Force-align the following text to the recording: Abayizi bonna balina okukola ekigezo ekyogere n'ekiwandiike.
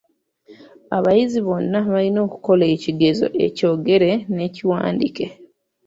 Abayizi 0.97 1.39
bonna 1.47 1.79
balina 1.93 2.19
okukola 2.27 2.63
ekigezo 2.75 3.25
ekyogere 3.45 4.11
n'ekiwandiike. 4.33 5.25